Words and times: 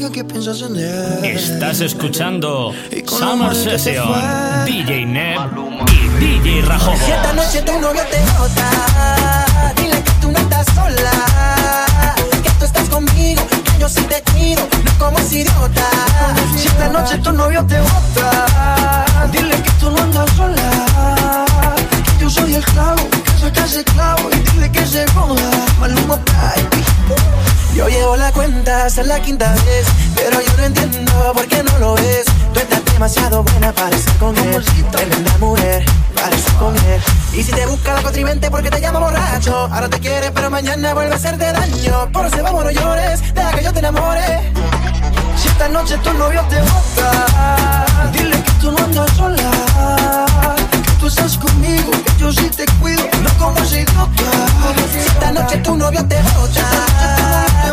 diga 0.00 0.12
que 0.12 0.24
piensas 0.24 0.62
en 0.62 0.76
él. 0.76 1.24
Estás 1.24 1.80
escuchando 1.80 2.72
Summer 3.06 3.54
Session, 3.54 4.08
DJ 4.64 5.04
Neb 5.04 5.38
y 5.92 6.40
DJ 6.40 6.62
Rajobo. 6.62 6.96
Si 7.04 7.12
esta 7.12 7.32
noche 7.34 7.60
tu 7.60 7.78
novio 7.78 8.02
te 8.10 8.18
bota, 8.38 9.74
dile 9.76 10.02
que 10.02 10.12
tú 10.22 10.32
no 10.32 10.38
estás 10.38 10.66
sola. 10.74 11.10
Que 12.42 12.50
tú 12.58 12.64
estás 12.64 12.88
conmigo, 12.88 13.42
que 13.46 13.78
yo 13.78 13.88
sí 13.90 14.02
te 14.04 14.22
quiero, 14.32 14.62
no 14.84 14.98
como 14.98 15.18
ese 15.18 15.40
idiota. 15.40 15.90
Si 16.56 16.68
esta 16.68 16.88
noche 16.88 17.18
tu 17.18 17.32
novio 17.32 17.62
te 17.66 17.78
bota, 17.80 19.04
dile 19.30 19.62
que 19.62 19.70
tú 19.80 19.90
no 19.90 20.02
andas 20.02 20.30
sola. 20.34 21.44
Que 22.16 22.22
yo 22.22 22.30
soy 22.30 22.54
el 22.54 22.64
clavo, 22.64 23.06
que 23.10 23.38
sacas 23.38 23.74
el 23.74 23.84
clavo 23.84 24.30
y 24.32 24.50
dile 24.50 24.72
que 24.72 24.86
se 24.86 25.06
joda. 25.08 25.50
Maluma, 25.78 26.16
baby. 26.16 27.49
Yo 27.74 27.88
llevo 27.88 28.16
la 28.16 28.32
cuenta 28.32 28.86
hasta 28.86 29.02
la 29.04 29.20
quinta 29.22 29.52
vez, 29.64 29.86
pero 30.14 30.40
yo 30.40 30.56
no 30.56 30.64
entiendo 30.64 31.32
por 31.32 31.46
qué 31.46 31.62
no 31.62 31.78
lo 31.78 31.94
ves. 31.94 32.26
Tú 32.52 32.60
estás 32.60 32.84
demasiado 32.84 33.42
buena 33.44 33.72
para 33.72 33.94
estar 33.94 34.16
con 34.16 34.36
él. 34.36 34.64
Tremenda 34.90 35.38
mujer 35.38 35.84
para 36.14 36.34
estar 36.34 36.54
con 36.56 36.76
él. 36.76 37.00
Y 37.32 37.42
si 37.42 37.52
te 37.52 37.64
busca 37.66 37.94
la 37.94 38.02
contrimente 38.02 38.50
porque 38.50 38.70
te 38.70 38.80
llama 38.80 38.98
borracho, 38.98 39.68
ahora 39.72 39.88
te 39.88 40.00
quiere, 40.00 40.30
pero 40.32 40.50
mañana 40.50 40.94
vuelve 40.94 41.12
a 41.12 41.16
hacerte 41.16 41.52
daño. 41.52 42.10
Por 42.12 42.26
ese 42.26 42.42
vamos, 42.42 42.64
no 42.64 42.70
llores, 42.70 43.34
deja 43.34 43.50
que 43.52 43.64
yo 43.64 43.72
te 43.72 43.78
enamore. 43.78 44.52
Si 45.36 45.48
esta 45.48 45.68
noche 45.68 45.96
tu 45.98 46.12
novio 46.14 46.44
te 46.50 46.60
bota, 46.60 47.86
dile 48.12 48.42
que 48.42 48.52
tú 48.60 48.72
no 48.72 48.78
andas 48.84 49.10
sola. 49.16 50.29
Estás 51.10 51.36
conmigo, 51.38 51.90
que 51.90 52.20
yo 52.20 52.32
sí 52.32 52.48
te 52.56 52.64
cuido, 52.80 53.02
no 53.24 53.30
como 53.36 53.58
ese 53.58 53.80
idiota. 53.80 54.22
Esta 54.96 55.32
noche 55.32 55.56
tu 55.58 55.76
novio 55.76 56.06
te 56.06 56.22
bota, 56.22 56.70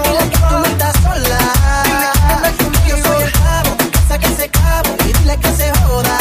dile 0.03 0.30
que 0.31 0.38
tú 0.38 0.58
no 0.58 0.66
estás 0.66 0.95
sola. 1.03 1.38
Que 2.58 2.89
yo 2.89 2.97
soy 2.97 3.23
el 3.23 3.31
cabo, 3.31 3.78
saca 4.08 4.28
ese 4.28 4.50
cabo 4.50 4.89
y 5.08 5.14
dile 5.14 5.38
que 5.38 5.52
se 5.53 5.72
joda. 5.81 6.17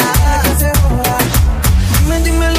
Dime, 2.01 2.19
dímelo, 2.21 2.56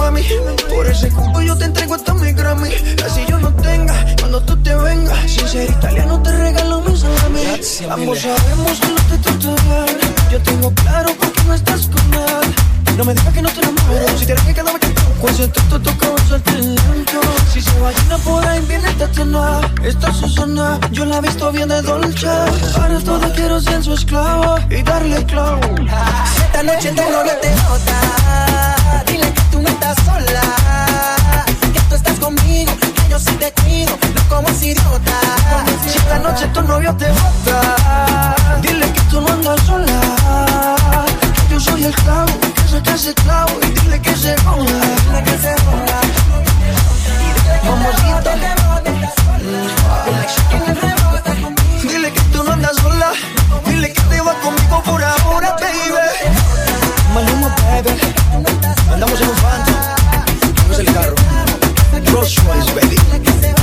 mami. 0.00 0.24
Por 0.68 0.86
ese 0.86 1.08
cupo 1.10 1.40
yo 1.42 1.56
te 1.56 1.64
entrego 1.66 1.94
hasta 1.94 2.14
mi 2.14 2.32
Grammy. 2.32 2.70
Así 3.04 3.24
yo 3.28 3.38
no 3.38 3.52
tenga, 3.54 3.94
cuando 4.18 4.40
tú 4.42 4.56
te 4.62 4.74
vengas. 4.74 5.18
Sin 5.30 5.46
ser 5.46 5.70
italiano 5.70 6.20
te 6.22 6.32
regalo 6.36 6.80
mi 6.80 6.96
salami. 6.96 7.42
Ambos 7.90 8.18
sabemos 8.20 8.80
que 8.80 8.88
no 8.88 9.02
te 9.10 9.18
trata 9.18 9.84
bien. 9.84 9.98
Yo 10.32 10.40
tengo 10.42 10.72
claro 10.74 11.14
por 11.14 11.32
qué 11.32 11.42
no 11.44 11.54
estás 11.54 11.82
con 11.86 12.14
él. 12.14 12.48
No 12.96 13.04
me 13.04 13.14
digas 13.14 13.34
que 13.34 13.42
no 13.42 13.50
te 13.50 13.60
enamoro. 13.60 14.18
Si 14.18 14.26
tienes 14.26 14.44
que 14.44 14.54
quedarme 14.54 14.80
cantando. 14.80 15.10
Cuando 15.20 15.48
te 15.48 15.60
toca 15.78 16.06
usarte 16.10 16.52
lento. 16.52 17.20
Si 17.52 17.60
se 17.60 17.78
vayan 17.80 18.20
por 18.24 18.46
ahí, 18.46 18.60
viene 18.68 18.90
Tatiana. 18.94 19.60
Esta 19.82 20.12
Susana, 20.12 20.78
yo 20.92 21.04
la 21.04 21.18
he 21.18 21.20
visto 21.20 21.52
bien 21.52 21.68
de 21.68 21.82
dolce. 21.82 22.28
Para 22.76 22.98
todo 23.00 23.32
quiero 23.34 23.60
ser 23.60 23.82
su 23.82 23.94
esclavo 23.94 24.56
y 24.70 24.82
darle 24.82 25.24
clavo. 25.26 25.60
Esta 26.46 26.62
noche 26.62 26.90
tu 26.90 27.02
novio 27.02 27.32
te 27.42 27.50
bota, 27.68 29.04
dile 29.06 29.26
que 29.32 29.32
tú 29.32 29.39
no 29.60 29.68
estás 29.68 29.96
sola. 30.04 30.40
Que 31.72 31.80
tú 31.88 31.94
estás 31.94 32.18
conmigo, 32.18 32.72
que 32.80 33.08
yo 33.08 33.18
sí 33.18 33.32
te 33.32 33.52
cuido, 33.62 33.96
no 34.14 34.22
como 34.28 34.48
idiota. 34.50 35.20
Si 35.82 35.98
esta 35.98 36.18
noche 36.18 36.46
tu 36.48 36.62
novio 36.62 36.94
te 36.96 37.08
bota, 37.10 38.34
dile 38.62 38.90
que 38.92 39.00
tú 39.10 39.20
no 39.20 39.32
andas 39.32 39.60
sola. 39.66 40.00
Que 41.48 41.54
yo 41.54 41.60
soy 41.60 41.84
el 41.84 41.94
clavo, 41.94 42.32
que 42.54 42.68
saca 42.68 42.94
ese 42.94 43.14
clavo 43.14 43.52
y 43.62 43.70
dile 43.80 44.00
que 44.00 44.14
se 44.16 44.36
joda. 44.42 44.80
Dile 45.06 45.22
que 45.24 45.38
se 45.38 45.54
joda. 45.64 46.00
Mamacita. 47.64 48.34
Dile 51.82 52.12
que 52.12 52.20
tú 52.32 52.44
no 52.44 52.52
andas 52.52 52.76
sola. 52.76 53.12
Dile 53.66 53.92
que 53.92 54.02
te 54.02 54.20
vas 54.20 54.36
conmigo 54.36 54.82
por 54.84 55.02
ahora, 55.02 55.56
baby. 55.60 56.34
Maluma, 57.14 57.54
baby. 57.82 58.19
choice, 62.30 62.70
baby. 62.74 63.59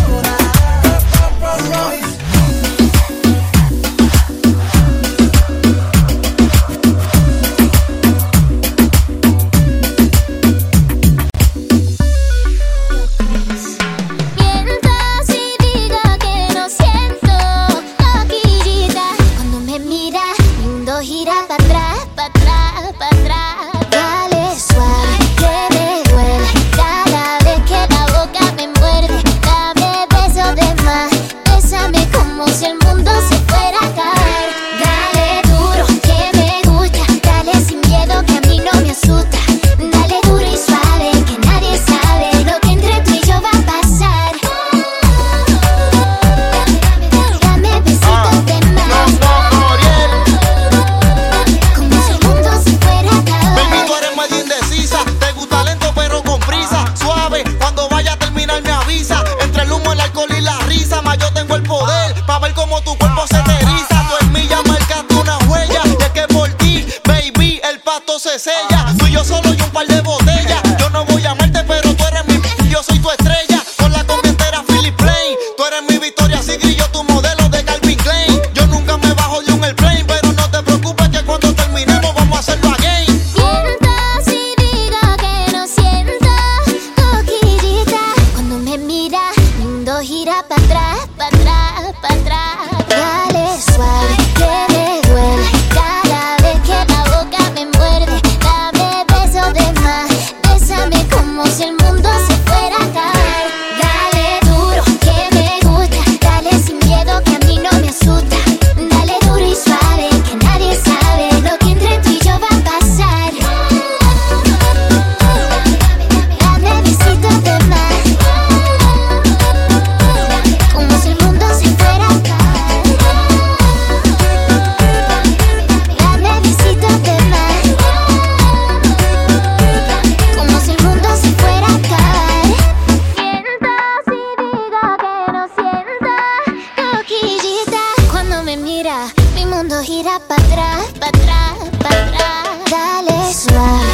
pa' 140.38 140.44
atrás, 140.44 140.92
pa' 141.00 141.08
atrás, 141.08 141.58
pa' 141.80 141.90
atrás. 141.90 142.70
Dale 142.70 143.34
suave. 143.34 143.87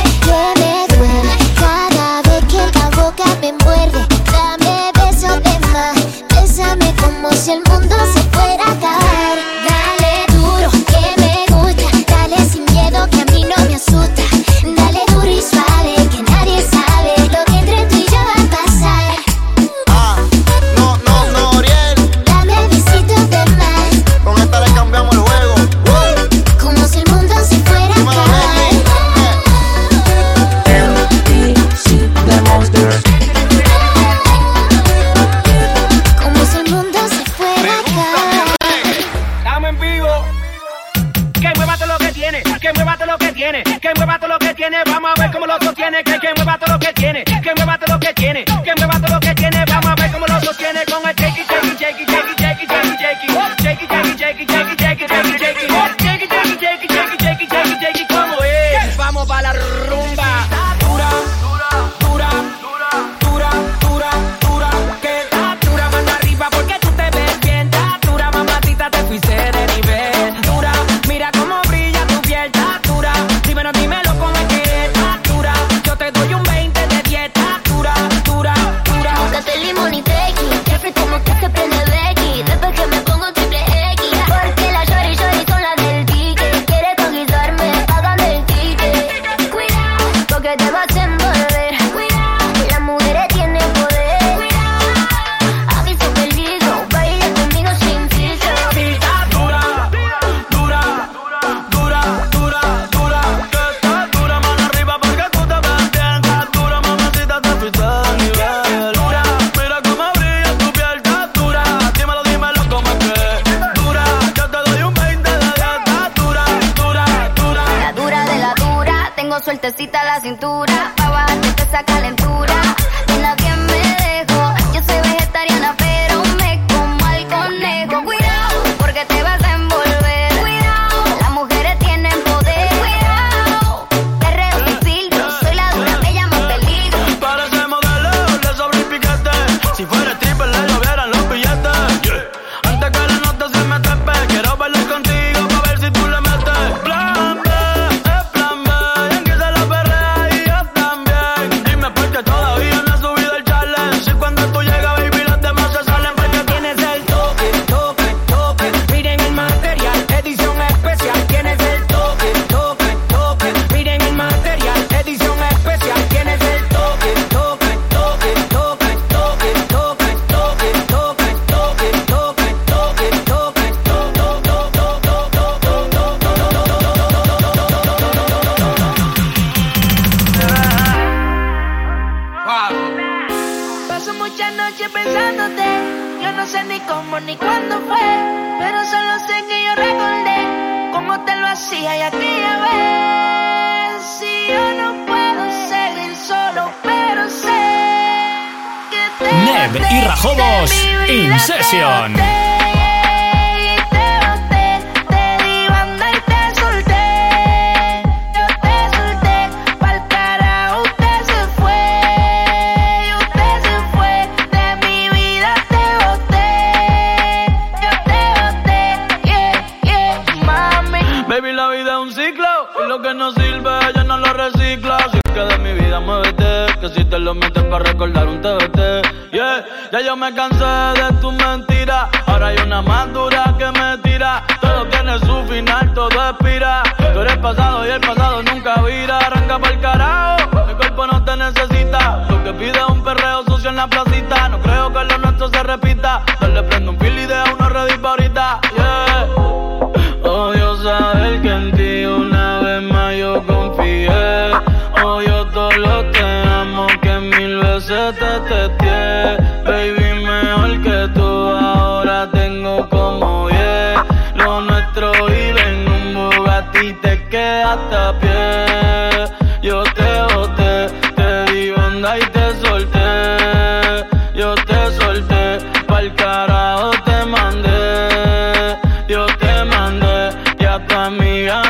Tu 280.94 281.00
amiga 281.00 281.63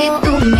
came 0.00 0.22
to 0.22 0.46
me 0.46 0.59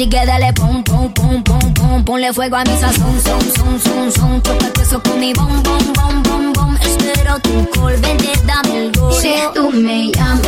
Chique, 0.00 0.24
dale 0.24 0.50
pum, 0.54 0.82
pum, 0.82 1.12
pum, 1.12 1.42
pum, 1.42 1.74
pum. 1.74 2.02
Ponle 2.04 2.32
fuego 2.32 2.56
a 2.56 2.64
mi 2.64 2.74
sazón, 2.78 3.20
son, 3.22 3.38
son, 3.54 3.78
son, 3.78 4.10
son. 4.10 4.42
Choca 4.42 4.72
queso 4.72 5.02
con 5.02 5.20
mi 5.20 5.34
bom, 5.34 5.62
bom, 5.62 5.92
bom, 5.92 6.22
bom, 6.22 6.52
bom. 6.54 6.74
Espero 6.80 7.38
tu 7.40 7.68
call, 7.68 7.98
vente, 7.98 8.32
dame 8.46 8.86
el 8.86 8.92
gol. 8.92 9.12
Si 9.12 9.34
tú 9.54 9.70
me 9.70 10.10
llamas, 10.10 10.40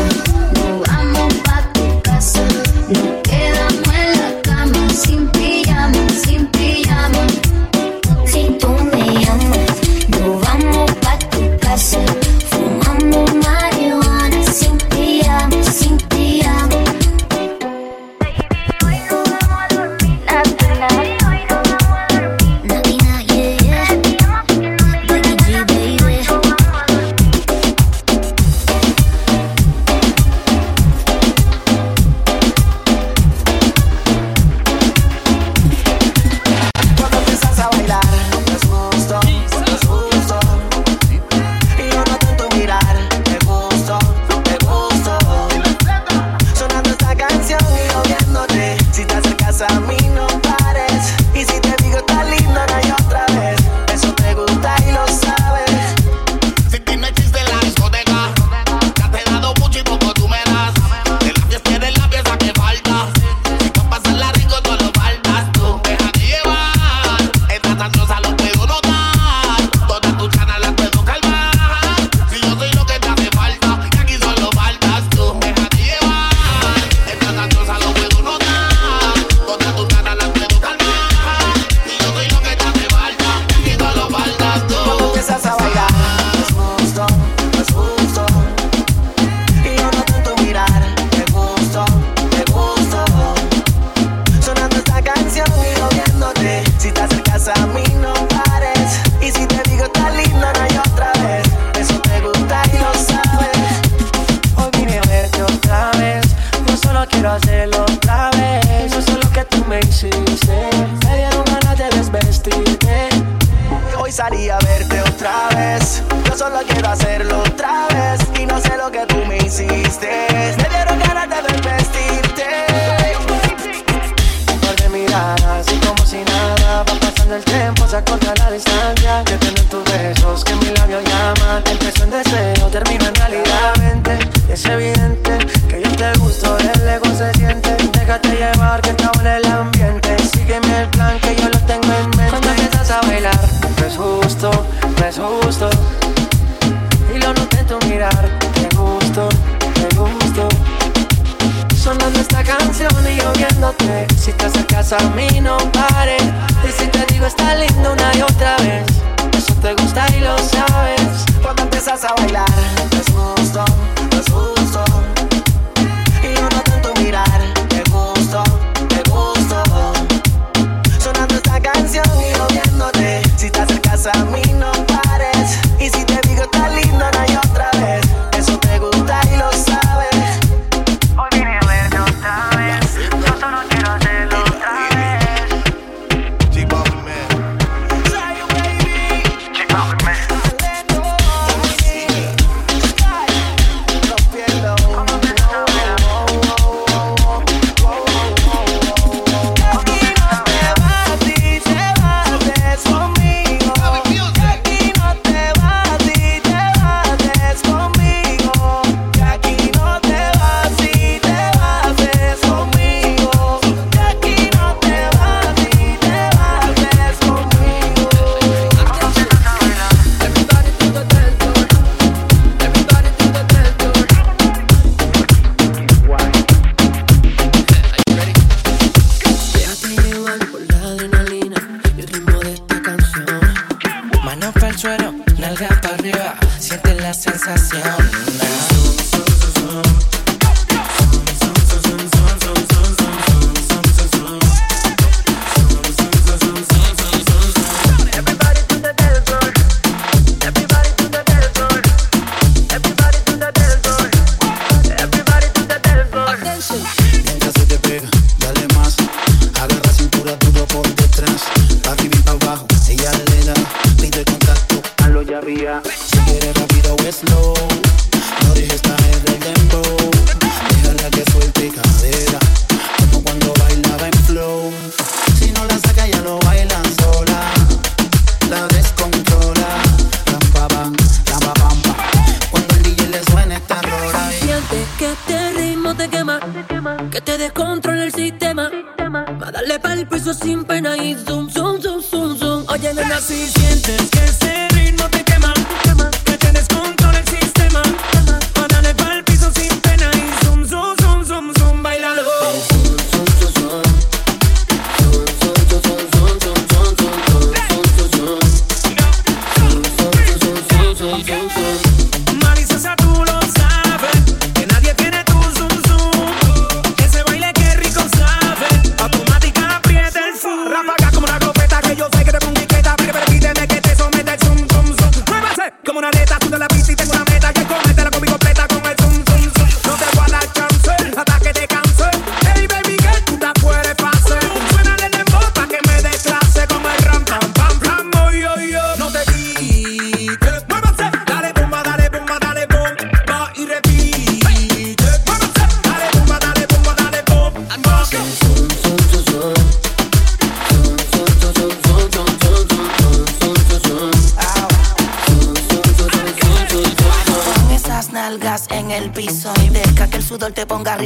nos 0.55 0.89
vamos 0.89 1.35
pa' 1.45 1.71
tu 1.75 2.01
casa. 2.01 2.41
No 2.89 3.23
queda 3.25 3.69
más 3.87 3.92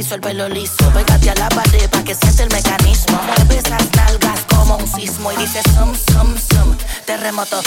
rizo, 0.07 0.15
el 0.15 0.21
pelo 0.21 0.49
liso. 0.49 0.91
Pégate 0.93 1.29
a 1.29 1.35
la 1.35 1.49
pared 1.49 1.89
pa' 1.89 2.03
que 2.03 2.15
siente 2.15 2.43
el 2.43 2.49
mecanismo. 2.49 3.19
Mueve 3.23 3.57
esas 3.57 3.83
nalgas 3.95 4.39
como 4.49 4.77
un 4.77 4.87
sismo 4.87 5.31
y 5.31 5.37
dice 5.37 5.61
sum, 5.73 5.93
sum, 5.95 6.35
sum. 6.37 6.77
Terremoto, 7.05 7.61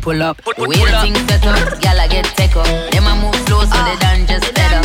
pull 0.00 0.22
up. 0.22 0.42
Pull, 0.42 0.54
pull, 0.54 0.66
pull 0.66 1.00
things 1.02 1.18
set 1.28 1.46
up, 1.46 1.80
gal 1.80 2.00
I 2.00 2.08
get 2.08 2.24
take 2.36 2.56
up. 2.56 2.66
Them 2.92 3.06
I 3.06 3.14
move 3.22 3.34
slow 3.46 3.60
so 3.60 3.78
they 3.86 3.96
ah, 3.96 3.98
done 4.00 4.26
just 4.26 4.54
better. 4.54 4.80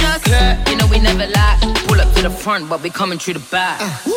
You 0.70 0.78
know 0.78 0.88
we 0.88 1.00
never 1.00 1.28
lie. 1.28 1.58
Pull 1.88 2.02
up 2.02 2.14
to 2.16 2.22
the 2.22 2.30
front, 2.30 2.70
but 2.70 2.82
we 2.84 2.90
coming 2.90 3.18
through 3.20 3.36
the 3.36 3.46
back. 3.52 3.80
Uh, 3.82 4.16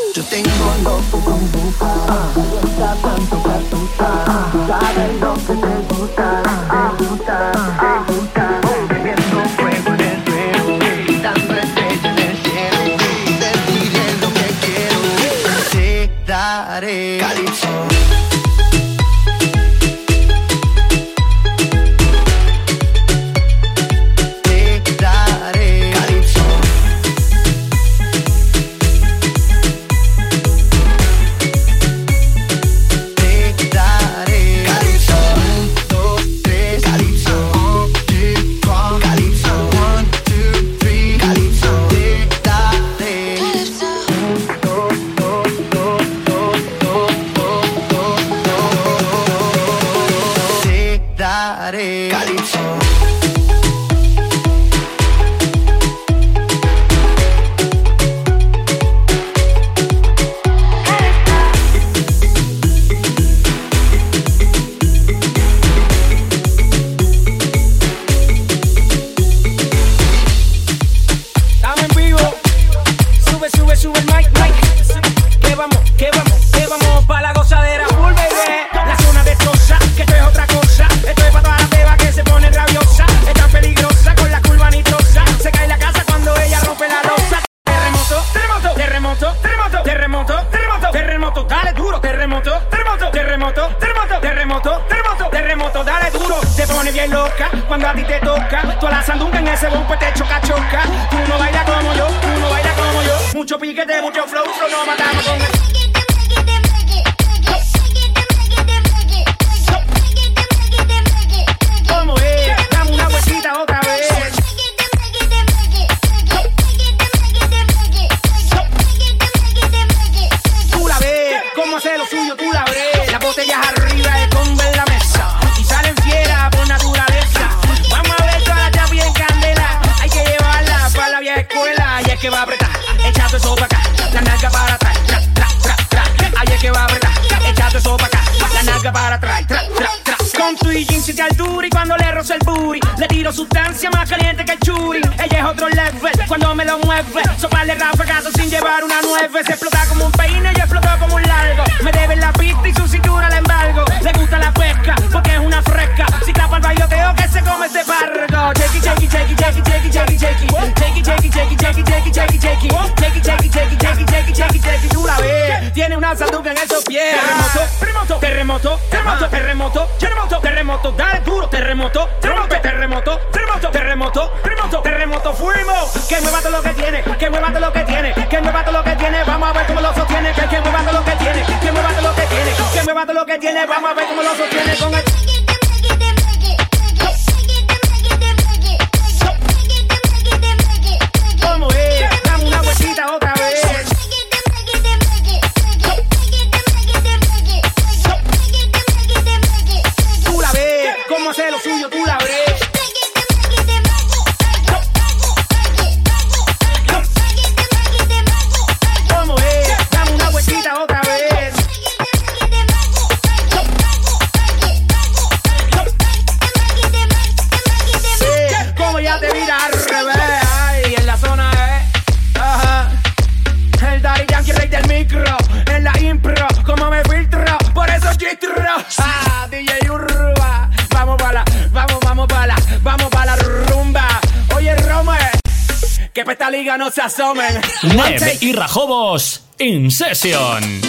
Rajobos 238.58 239.42
In 239.60 239.88
Session. 239.88 240.80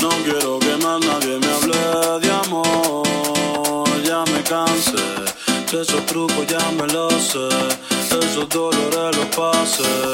No 0.00 0.08
quiero 0.24 0.58
que 0.58 0.76
más 0.82 1.00
nadie 1.00 1.38
me 1.38 1.46
hable 1.46 2.18
de 2.20 2.32
amor. 2.32 3.88
Ya 4.02 4.24
me 4.32 4.42
cansé. 4.42 4.92
De 5.70 5.82
esos 5.82 6.04
trucos 6.06 6.44
ya 6.48 6.58
me 6.72 6.92
lo 6.92 7.08
sé. 7.10 7.48
Esos 8.10 8.48
dolores 8.48 9.16
los 9.16 9.26
pasé. 9.36 10.13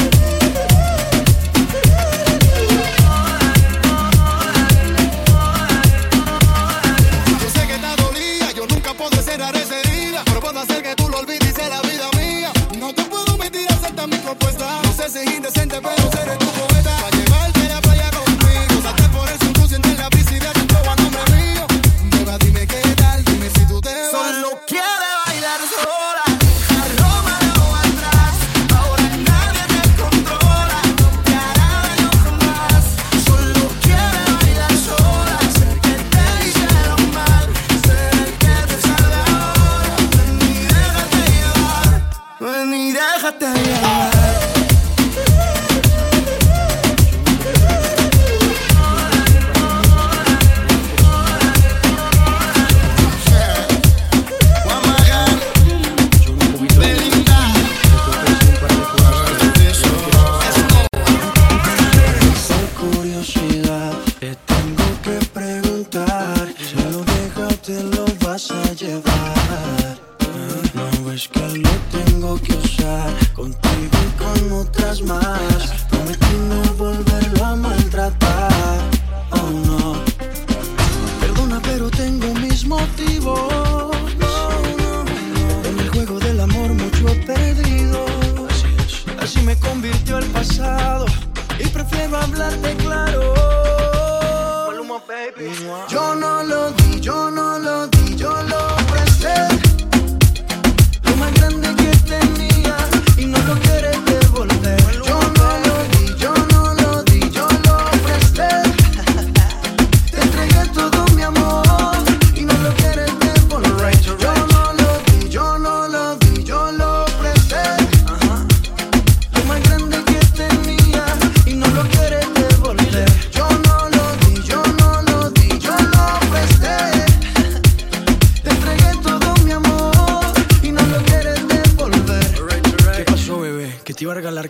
que 10.91 11.03
tú 11.03 11.09
lo 11.09 11.19
olvides 11.19 11.57
la 11.57 11.81
vida 11.81 12.09
mía. 12.17 12.51
No 12.77 12.93
te 12.93 13.03
puedo 13.03 13.37
mentir, 13.37 13.65
acepta 13.69 14.07
mi 14.07 14.17
propuesta. 14.17 14.81
No 14.83 14.93
sé 14.93 15.09
si 15.09 15.19
es 15.19 15.35
indecente, 15.35 15.79
pero 15.81 16.11
seré 16.11 16.37
tú. 16.37 16.60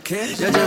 can't. 0.03 0.60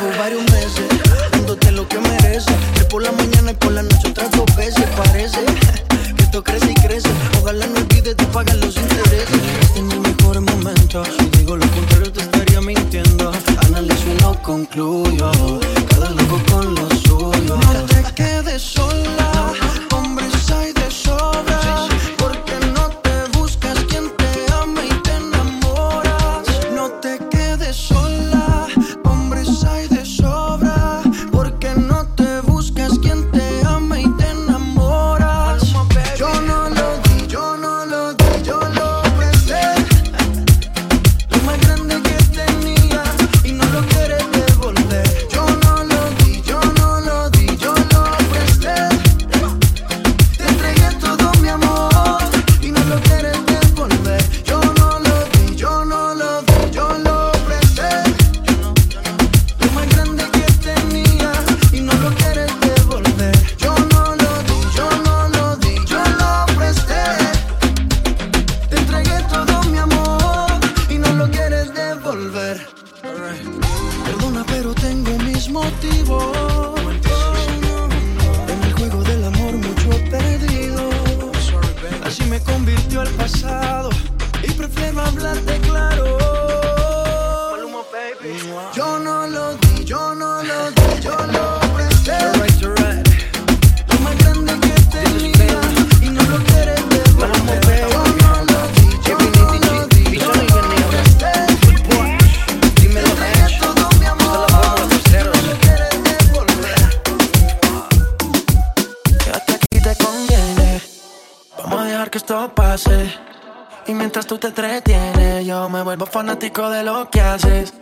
de 116.52 116.82
lo 116.82 117.08
que 117.10 117.22
haces. 117.22 117.72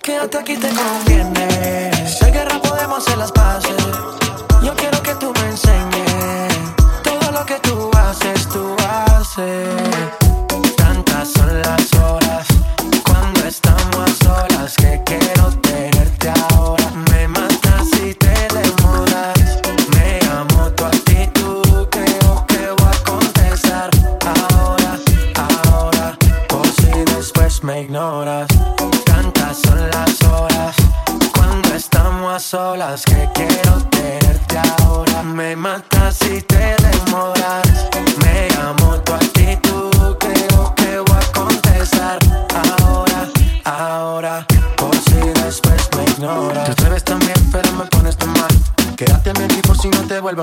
Quédate 0.00 0.38
aquí, 0.38 0.56
te 0.56 0.68
conviene. 0.70 1.90
De 2.20 2.30
guerra 2.32 2.58
podemos 2.62 3.06
hacer 3.06 3.18
las 3.18 3.30
paces. 3.32 3.76
Yo 4.62 4.74
quiero 4.76 5.02
que 5.02 5.14
tú 5.16 5.30
me 5.34 5.48
enseñes 5.50 6.54
todo 7.04 7.30
lo 7.30 7.44
que 7.44 7.56
tú 7.60 7.77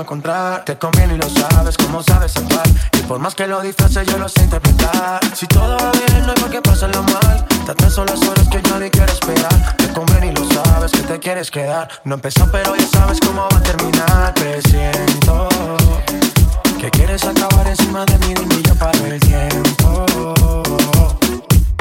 Te 0.06 0.78
conviene 0.78 1.14
y 1.14 1.16
lo 1.16 1.28
sabes, 1.28 1.76
como 1.76 2.00
sabes 2.00 2.36
actuar. 2.36 2.64
Y 2.92 3.02
por 3.08 3.18
más 3.18 3.34
que 3.34 3.48
lo 3.48 3.60
disfrace, 3.60 4.06
yo 4.06 4.16
lo 4.18 4.28
sé 4.28 4.44
interpretar. 4.44 5.18
Si 5.34 5.48
todo 5.48 5.76
va 5.76 5.90
bien, 5.90 6.24
no 6.24 6.32
hay 6.32 6.40
por 6.40 6.48
qué 6.48 6.62
pasarlo 6.62 7.02
mal. 7.02 7.44
Tantas 7.66 7.92
son 7.92 8.06
las 8.06 8.22
horas 8.22 8.46
que 8.48 8.62
yo 8.62 8.78
ni 8.78 8.88
quiero 8.88 9.12
esperar. 9.12 9.76
Te 9.76 9.88
conviene 9.92 10.28
y 10.28 10.32
lo 10.32 10.48
sabes, 10.48 10.92
que 10.92 11.02
te 11.02 11.18
quieres 11.18 11.50
quedar. 11.50 11.88
No 12.04 12.14
empezó, 12.14 12.48
pero 12.52 12.76
ya 12.76 12.86
sabes 12.86 13.18
cómo 13.18 13.48
va 13.52 13.58
a 13.58 13.62
terminar. 13.62 14.32
Te 14.34 14.62
siento 14.62 15.48
que 16.80 16.88
quieres 16.90 17.24
acabar 17.24 17.66
encima 17.66 18.04
de 18.04 18.18
mí, 18.18 18.34
dime 18.34 18.62
yo 18.62 18.76
paro 18.76 19.06
el 19.06 19.18
tiempo. 19.18 20.06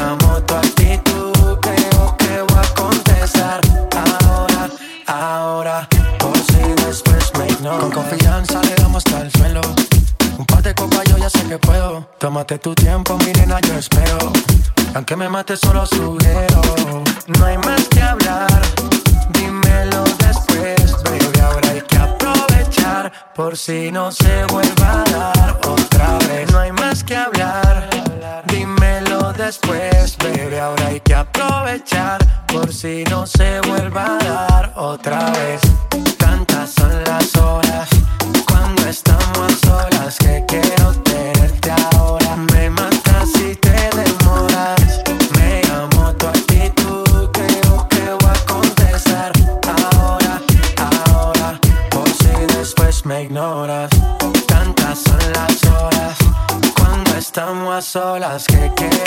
Amo 0.00 0.42
tu 0.42 0.54
actitud, 0.54 1.58
creo 1.60 2.16
que 2.18 2.42
voy 2.48 2.58
a 2.58 2.74
contestar 2.74 3.60
ahora, 4.24 4.68
ahora. 5.06 5.88
Por 6.18 6.36
si 6.36 6.62
después 6.84 7.32
me 7.38 7.46
ignoras. 7.46 7.80
Con 7.80 7.90
confianza 7.90 8.60
le 8.62 8.74
damos 8.74 9.04
hasta 9.06 9.22
el 9.22 9.32
suelo. 9.32 9.60
Un 10.38 10.46
par 10.46 10.62
de 10.62 10.74
copas 10.74 11.04
yo 11.08 11.18
ya 11.18 11.30
sé 11.30 11.42
que 11.48 11.58
puedo. 11.58 12.08
Tómate 12.18 12.58
tu 12.58 12.74
tiempo, 12.74 13.16
mi 13.18 13.32
nena, 13.32 13.60
yo 13.60 13.74
espero. 13.74 14.18
Aunque 14.94 15.16
me 15.16 15.28
mate, 15.28 15.56
solo 15.56 15.86
sugiero. 15.86 16.62
No 17.38 17.44
hay 17.44 17.58
más 17.58 17.86
que 17.88 18.02
hablar. 18.02 18.62
Dímelo 19.30 20.04
después, 20.18 20.96
baby. 21.04 21.40
Ahora 21.42 21.70
hay 21.70 21.80
que 21.82 21.96
aprovechar. 21.96 23.12
Por 23.34 23.56
si 23.56 23.90
no 23.92 24.10
se 24.10 24.44
vuelva 24.46 25.02
a 25.02 25.10
dar 25.10 25.60
otra 25.66 26.18
vez. 26.28 26.50
No 26.50 26.58
hay 26.58 26.72
más 26.72 27.04
que 27.04 27.16
hablar. 27.16 27.69
Después, 29.50 30.16
baby. 30.18 30.58
Ahora 30.58 30.86
hay 30.86 31.00
que 31.00 31.12
aprovechar. 31.12 32.18
Por 32.46 32.72
si 32.72 33.02
no 33.10 33.26
se 33.26 33.60
vuelva 33.62 34.04
a 34.04 34.18
dar 34.24 34.72
otra 34.76 35.28
vez. 35.32 35.60
Tantas 36.18 36.70
son 36.70 37.02
las 37.02 37.34
horas 37.34 37.88
cuando 38.46 38.86
estamos 38.86 39.38
a 39.38 39.66
solas 39.66 40.16
que 40.18 40.44
quiero 40.46 40.92
tenerte 41.02 41.72
ahora. 41.72 42.36
Me 42.52 42.70
matas 42.70 43.28
si 43.32 43.56
te 43.56 43.90
demoras. 44.00 45.02
Me 45.36 45.62
amo 45.72 46.14
tu 46.14 46.28
actitud, 46.28 47.28
creo 47.32 47.88
que 47.88 48.04
voy 48.20 48.30
a 48.30 48.46
contestar 48.46 49.32
ahora, 49.66 50.40
ahora. 50.76 51.58
Por 51.90 52.08
si 52.08 52.56
después 52.56 53.04
me 53.04 53.24
ignoras. 53.24 53.90
Tantas 54.46 55.00
son 55.00 55.32
las 55.32 55.64
horas 55.64 56.18
cuando 56.76 57.16
estamos 57.16 57.84
solas 57.84 58.46
que 58.46 58.70
quiero 58.76 58.99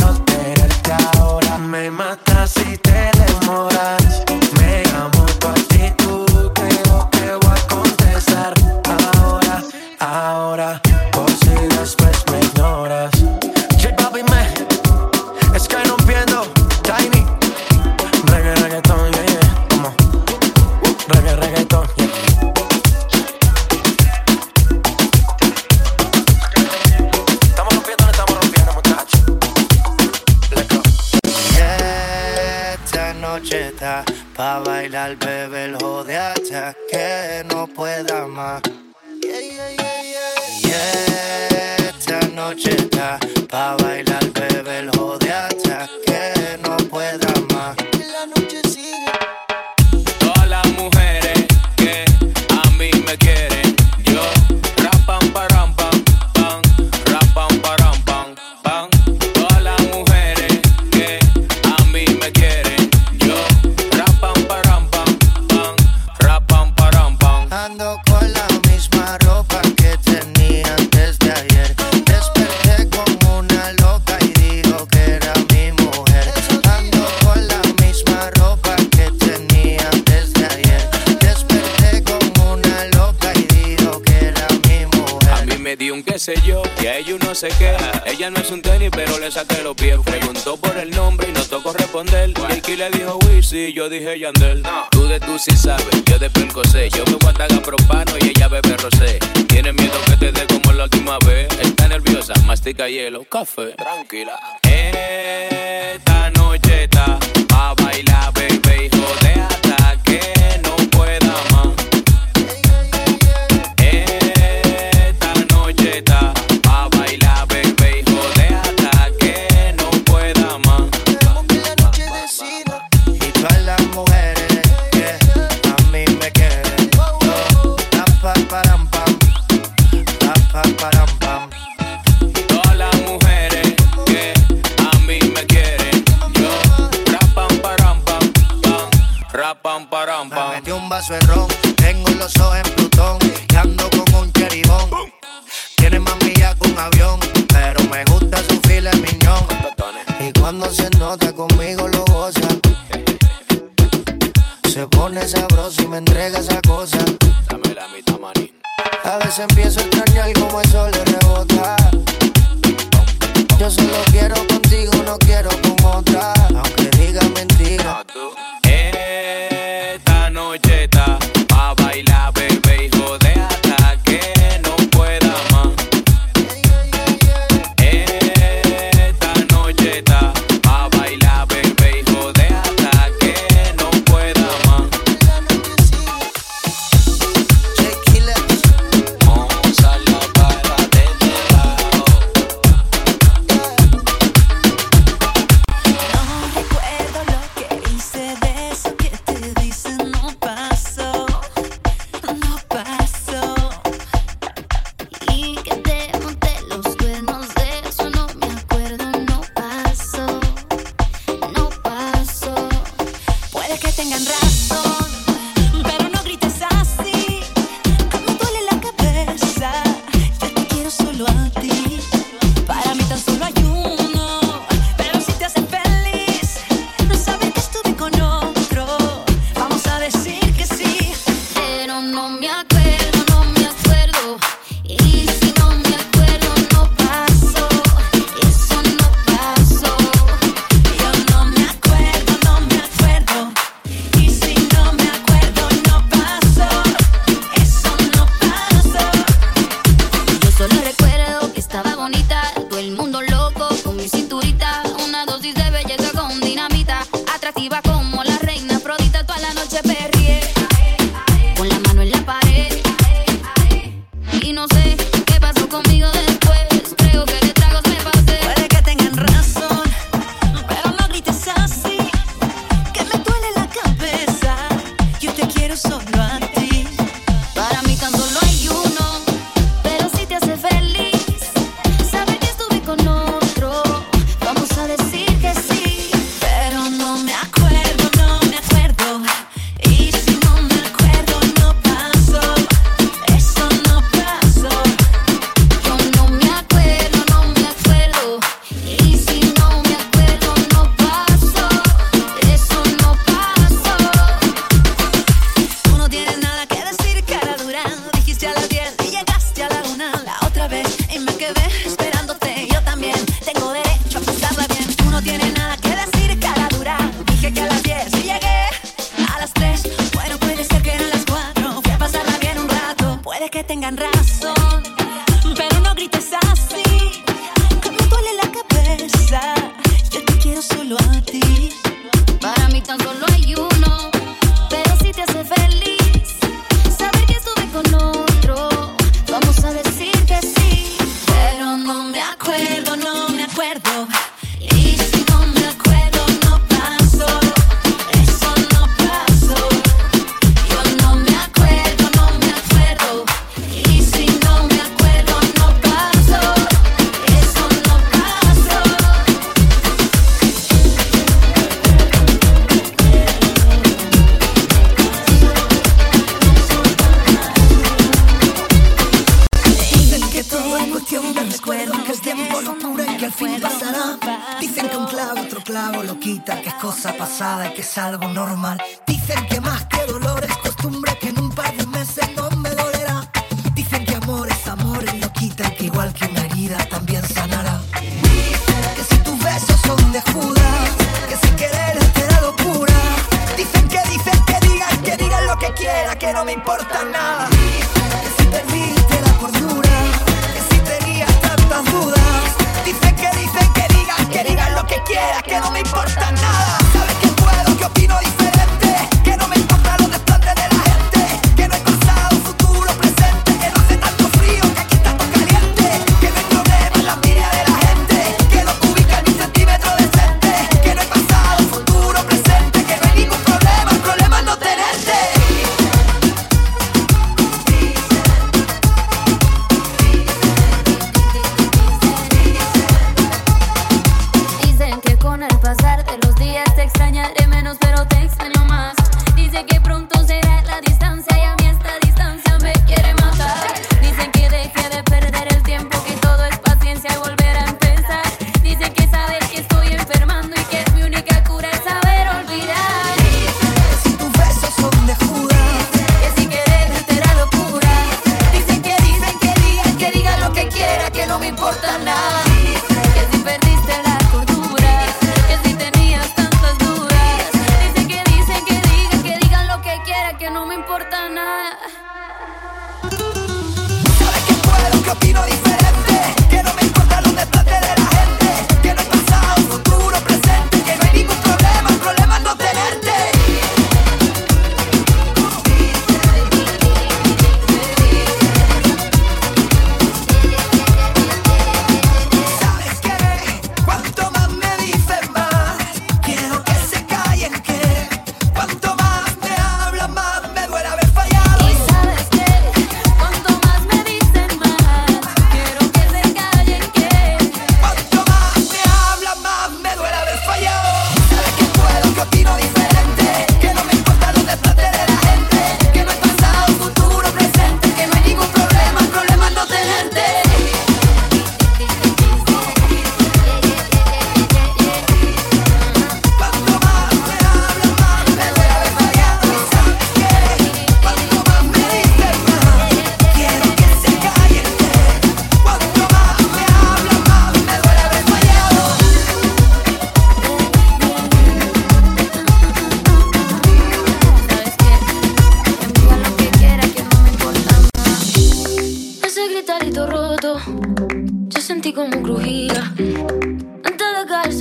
sé 86.24 86.36
yo, 86.45 86.63
y 86.82 86.86
a 86.86 86.99
ella 86.99 87.15
un 87.15 87.19
no 87.19 87.36
sé 87.36 87.49
qué. 87.59 87.76
Ella 88.05 88.30
no 88.30 88.39
es 88.39 88.49
un 88.49 88.61
tenis, 88.61 88.89
pero 88.93 89.19
le 89.19 89.30
saqué 89.30 89.61
los 89.61 89.76
pies. 89.76 89.97
Preguntó 90.05 90.55
por 90.55 90.78
el 90.78 90.89
nombre 90.91 91.28
y 91.28 91.34
no 91.34 91.41
tocó 91.41 91.74
responder. 91.74 92.32
Ricky 92.47 92.78
le 92.78 92.89
dijo 92.91 93.19
Wizzy, 93.28 93.74
yo 93.74 93.89
dije 93.89 94.17
Yandel. 94.17 94.63
Tú 94.91 95.05
de 95.05 95.19
tú 95.19 95.38
sí 95.38 95.51
sabes, 95.57 96.01
yo 96.05 96.17
de 96.17 96.30
Percocé. 96.30 96.89
Yo 96.91 97.03
bebo 97.03 97.28
ataga 97.28 97.59
propano 97.61 98.13
y 98.21 98.30
ella 98.30 98.47
bebe 98.47 98.78
rosé. 98.78 99.19
Tiene 99.49 99.74
miedo 99.74 99.99
que 100.05 100.15
te 100.15 100.32
dé 100.32 100.47
como 100.47 100.71
la 100.71 100.86
última 100.86 101.19
vez. 101.26 101.47
Está 101.59 101.89
nerviosa, 101.89 102.34
mastica 102.45 102.88
hielo, 102.88 103.26
café. 103.26 103.74
Tranquila. 103.76 104.39
Esta 104.63 106.30
noche 106.32 106.86
está 106.86 107.19
a 107.53 107.74
bailar, 107.74 108.32
baby, 108.34 108.86
y 108.86 108.89
jode 108.95 109.53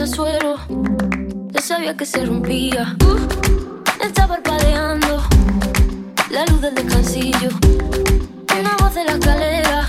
al 0.02 0.08
suelo, 0.08 0.56
ya 1.52 1.60
sabía 1.60 1.96
que 1.96 2.04
se 2.04 2.26
rompía. 2.26 2.96
Uh, 3.04 4.04
está 4.04 4.26
parpadeando 4.26 5.22
la 6.30 6.44
luz 6.46 6.60
del 6.60 6.74
descansillo. 6.74 7.50
Una 8.58 8.76
voz 8.80 8.94
de 8.96 9.04
la 9.04 9.12
escalera, 9.12 9.88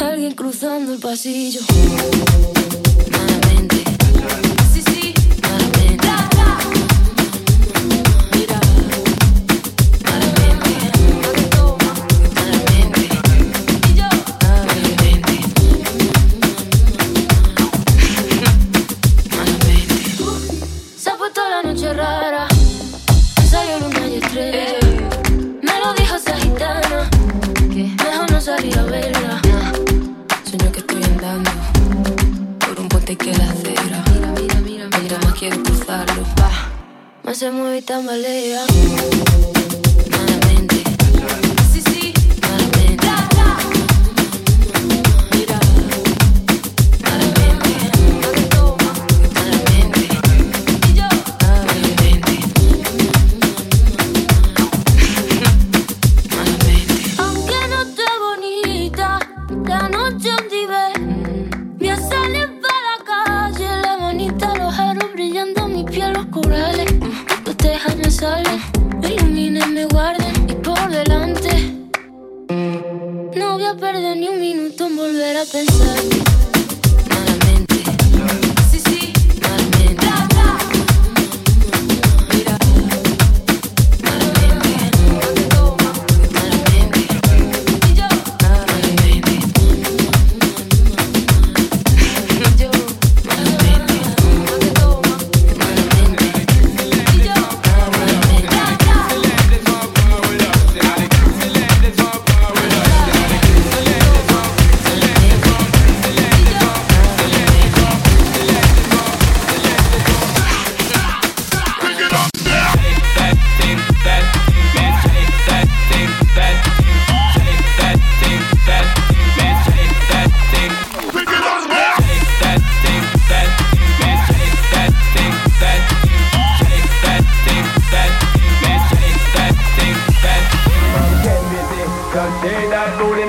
alguien 0.00 0.34
cruzando 0.34 0.94
el 0.94 0.98
pasillo. 0.98 1.60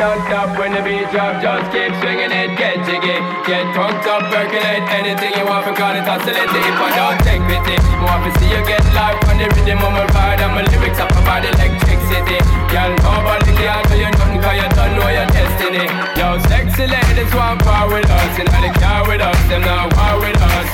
Booty 0.08 0.20
non-stop 0.24 0.58
when 0.58 0.72
the 0.72 0.82
beat 0.82 1.10
drop. 1.12 1.42
Just 1.42 1.72
keep 1.72 1.92
swinging 2.00 2.32
it, 2.32 2.56
get 2.56 2.80
jiggy. 2.88 3.18
Get 3.44 3.64
drunk 3.74 4.00
up, 4.08 4.24
percolate 4.32 4.88
anything 4.92 5.32
you 5.36 5.46
want 5.46 5.66
Because 5.68 6.00
it's 6.00 6.08
oscillate 6.08 6.52
if 6.52 6.80
I 6.80 6.90
don't 6.96 7.20
take 7.24 7.44
pity 7.48 7.76
to 7.76 8.32
see 8.40 8.50
you 8.52 8.62
get 8.68 8.84
life 8.92 9.20
on 9.28 9.38
the 9.40 9.48
rhythm 9.56 9.80
of 9.80 9.92
my 9.92 10.06
ride 10.16 10.40
And 10.40 10.52
my 10.56 10.64
lyrics 10.68 11.00
up 11.00 11.12
about 11.12 11.44
electricity. 11.44 12.40
Girl, 12.72 12.92
nobody 13.04 13.52
can 13.56 13.84
tell 13.88 14.00
you 14.00 14.12
nothing 14.12 14.42
Cause 14.42 14.58
you 14.60 14.70
don't 14.76 14.94
know 14.96 15.10
your 15.12 15.28
destiny. 15.32 15.86
Yo, 16.16 16.40
sexy 16.48 16.88
ladies 16.88 17.32
want 17.34 17.60
power 17.64 17.88
with 17.92 18.10
us. 18.10 18.32
You 18.38 18.46
know 18.46 18.62
they 18.64 18.74
car 18.80 19.08
with 19.08 19.22
us, 19.22 19.40
them 19.50 19.62
not 19.62 19.92
war 19.96 20.20
with 20.24 20.40
us. 20.40 20.68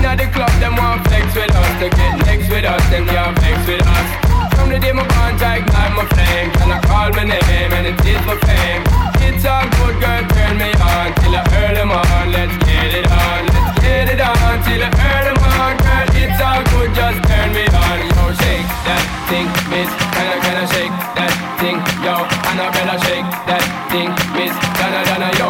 Know 0.00 0.16
the 0.16 0.26
club, 0.32 0.50
them 0.64 0.76
want 0.76 1.06
flex 1.06 1.34
with 1.36 1.54
us. 1.54 1.70
To 1.82 1.90
get 1.90 2.26
next 2.26 2.48
with 2.48 2.64
us, 2.64 2.82
them 2.90 3.06
can't 3.06 3.38
flex 3.38 3.58
with 3.68 3.86
us 3.86 4.29
from 4.70 4.78
the 4.78 4.86
day 4.86 4.92
my 4.92 5.06
contact, 5.08 5.66
ignite 5.66 5.94
my 5.98 6.06
flame. 6.14 6.50
Can 6.54 6.70
I 6.70 6.78
call 6.86 7.10
my 7.10 7.24
name? 7.26 7.70
And 7.74 7.86
it 7.90 7.98
is 8.06 8.22
my 8.22 8.38
fame. 8.46 8.82
It's 9.26 9.42
all 9.42 9.66
good, 9.66 9.98
girl, 9.98 10.22
turn 10.30 10.58
me 10.58 10.70
on 10.78 11.10
Till 11.18 11.34
I 11.34 11.42
earn 11.58 11.74
them 11.74 11.90
on, 11.90 12.30
let's 12.30 12.54
get 12.64 12.92
it 12.94 13.08
on 13.10 13.40
Let's 13.50 13.80
get 13.82 14.06
it 14.12 14.20
on, 14.20 14.56
till 14.62 14.82
I 14.84 14.90
earn 14.90 15.24
them 15.26 15.40
on 15.58 15.74
Girl, 15.80 16.06
it's 16.22 16.40
all 16.40 16.62
good, 16.70 16.90
just 16.94 17.18
turn 17.26 17.48
me 17.50 17.64
on. 17.66 17.98
Yo, 18.14 18.24
shake 18.38 18.68
that 18.86 19.04
thing, 19.26 19.48
miss. 19.72 19.90
Can 20.14 20.26
I, 20.28 20.36
can 20.44 20.56
I 20.60 20.64
shake 20.70 20.94
that 21.18 21.34
thing, 21.58 21.78
yo 22.04 22.14
Annabella, 22.52 22.96
shake 23.06 23.28
that 23.50 23.64
thing, 23.90 24.10
miss. 24.36 24.54
Donna, 24.78 25.00
Donna, 25.08 25.30
yo, 25.34 25.48
miss 25.48 25.49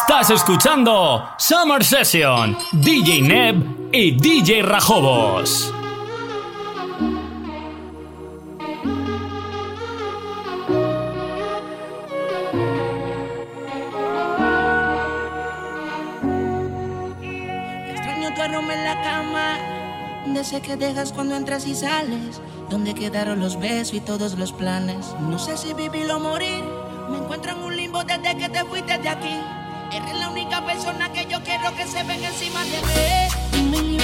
Estás 0.00 0.28
escuchando 0.30 1.24
Summer 1.38 1.84
Session, 1.84 2.58
DJ 2.72 3.22
Neb 3.22 3.92
y 3.92 4.10
DJ 4.10 4.62
Rajobos. 4.62 5.72
Extraño 17.88 18.34
tu 18.34 18.42
aroma 18.42 18.74
en 18.74 18.84
la 18.84 19.00
cama, 19.00 19.58
de 20.26 20.40
ese 20.40 20.60
que 20.60 20.76
dejas 20.76 21.12
cuando 21.12 21.36
entras 21.36 21.68
y 21.68 21.76
sales. 21.76 22.42
Donde 22.68 22.94
quedaron 22.94 23.38
los 23.38 23.60
besos 23.60 23.94
y 23.94 24.00
todos 24.00 24.36
los 24.36 24.52
planes. 24.52 25.14
No 25.20 25.38
sé 25.38 25.56
si 25.56 25.72
vivir 25.72 26.10
o 26.10 26.18
morir. 26.18 26.64
Me 27.10 27.18
encuentro 27.18 27.52
en 27.52 27.58
un 27.58 27.76
limbo 27.76 28.02
desde 28.02 28.36
que 28.36 28.48
te 28.48 28.64
fuiste 28.64 28.98
de 28.98 29.08
aquí. 29.08 29.40
Eres 29.94 30.14
la 30.18 30.28
única 30.28 30.60
persona 30.66 31.12
que 31.12 31.24
yo 31.26 31.40
quiero 31.44 31.72
que 31.76 31.86
se 31.86 32.02
venga 32.02 32.26
encima 32.26 32.64
de 32.64 32.80
mí. 33.70 34.03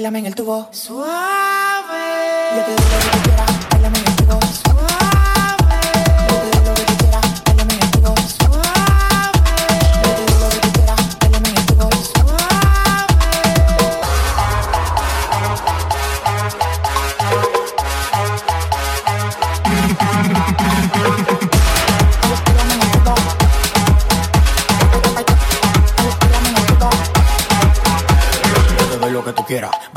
bailame 0.00 0.20
en 0.20 0.26
el 0.26 0.34
tubo. 0.34 0.66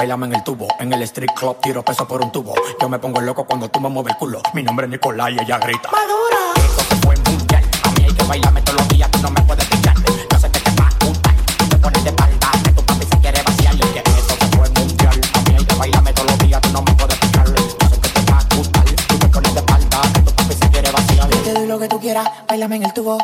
Bailame 0.03 0.25
en 0.25 0.35
el 0.35 0.43
tubo, 0.43 0.67
en 0.81 0.91
el 0.91 1.01
street 1.03 1.31
club 1.33 1.55
tiro 1.61 1.81
peso 1.81 2.05
por 2.05 2.21
un 2.21 2.29
tubo. 2.29 2.53
Yo 2.81 2.89
me 2.89 2.99
pongo 2.99 3.21
loco 3.21 3.45
cuando 3.45 3.69
tú 3.69 3.79
me 3.79 3.87
mueves 3.87 4.11
el 4.11 4.19
culo. 4.19 4.41
Mi 4.53 4.61
nombre 4.61 4.85
es 4.85 4.91
Nicolás 4.91 5.31
y 5.31 5.41
ella 5.41 5.57
grita. 5.59 5.89
Madura. 5.89 6.51
Eso 6.57 6.81
se 6.89 6.95
fue 6.97 7.15
mundial. 7.15 7.63
A 7.83 7.89
mí 7.91 8.03
hay 8.03 8.13
que 8.13 8.23
bailarme 8.25 8.61
todos 8.63 8.79
los 8.79 8.89
días, 8.89 9.09
tú 9.11 9.19
no 9.19 9.29
me 9.31 9.41
puedes 9.43 9.65
pillar. 9.65 9.95
Yo 10.29 10.39
sé 10.39 10.51
que 10.51 10.59
te 10.59 10.71
va 10.71 10.89
a 10.89 11.05
gustar. 11.05 11.33
Tú 11.57 11.69
te 11.69 11.77
pones 11.77 12.03
de 12.03 12.09
espalda, 12.09 12.51
que 12.65 12.71
tu 12.73 12.83
papi 12.83 13.05
se 13.05 13.17
quiere 13.19 13.43
vaciar. 13.43 13.75
Que 13.77 13.99
eso 13.99 14.35
se 14.37 14.57
fue 14.57 14.69
mundial. 14.71 15.21
A 15.35 15.49
mí 15.49 15.55
hay 15.57 15.65
que 15.65 15.75
bailarme 15.75 16.11
todos 16.11 16.31
los 16.31 16.39
días, 16.39 16.61
tú 16.61 16.69
no 16.73 16.81
me 16.81 16.91
puedes 16.95 17.17
pillar. 17.19 17.49
No 17.49 17.89
sé 17.89 17.99
que 18.01 18.09
te 18.09 18.31
va 18.31 18.39
a 18.39 18.55
gustar. 18.57 18.83
Tú 19.07 19.17
te 19.19 19.27
pones 19.29 19.53
de 19.53 19.59
espalda, 19.61 20.01
que 20.13 20.19
tu 20.19 20.31
papi 20.33 20.53
se 20.53 20.69
quiere 20.69 20.91
vaciar. 20.91 21.29
Te 21.29 21.53
doy 21.53 21.65
lo 21.65 21.79
que 21.79 21.87
tú 21.87 21.99
quieras, 22.01 22.29
bailame 22.45 22.75
en 22.75 22.83
el 22.83 22.93
tubo. 22.93 23.19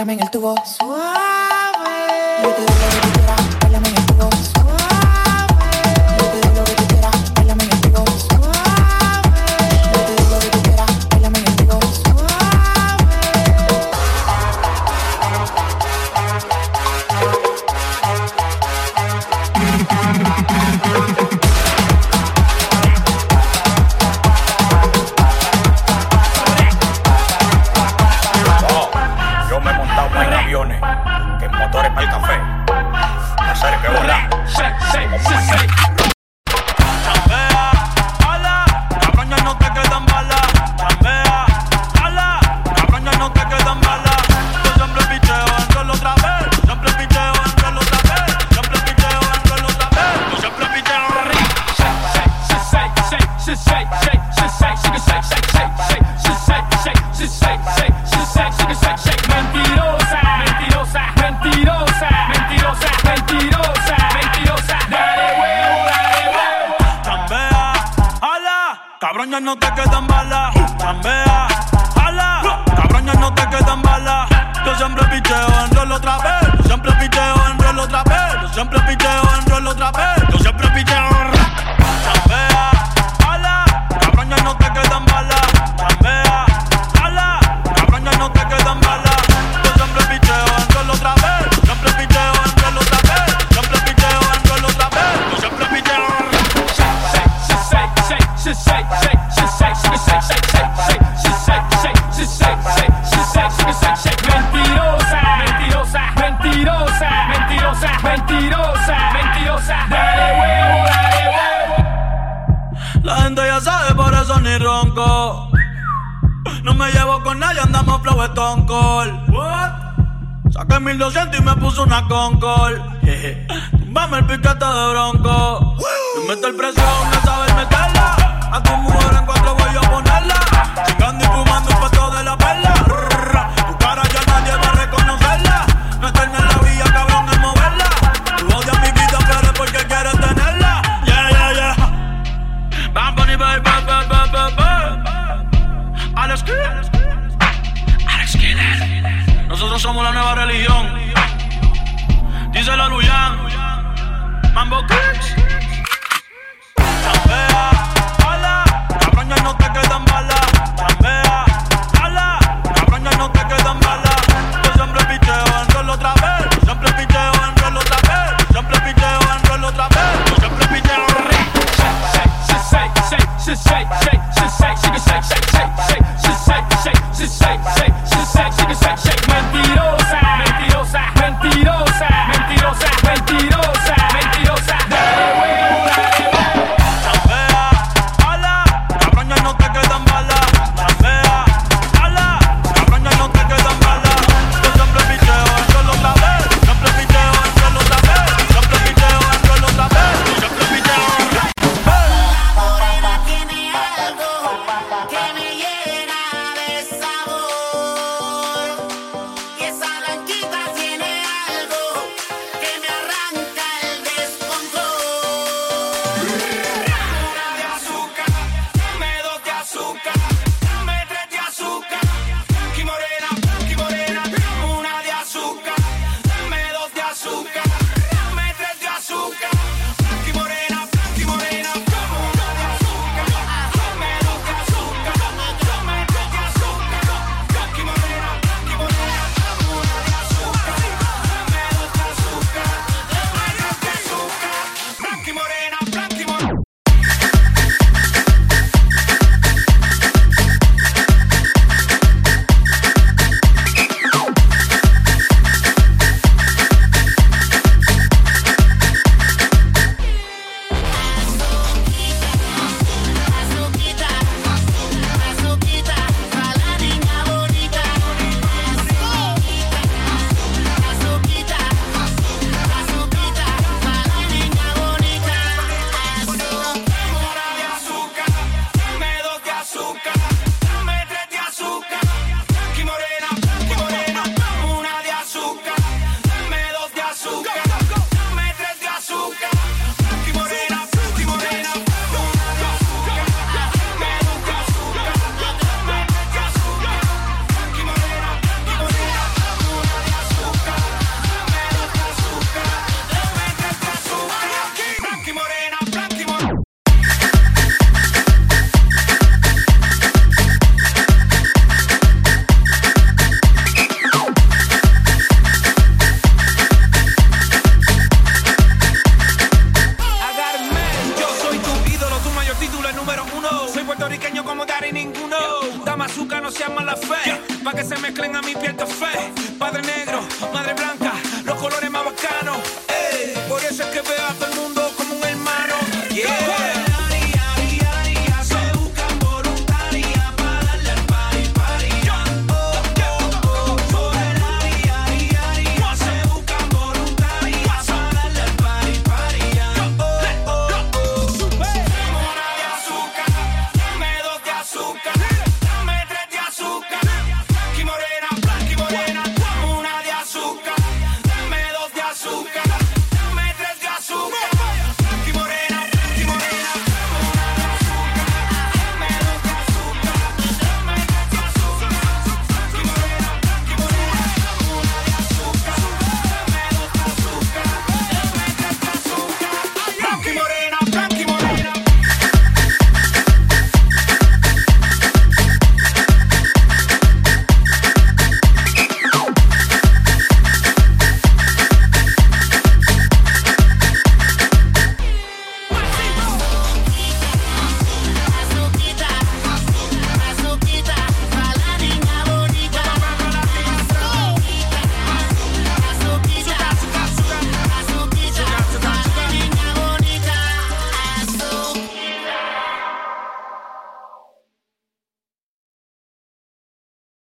bailame 0.00 0.14
en 0.14 0.20
el 0.20 0.30
tubo. 0.30 0.54
Suave. 0.64 1.20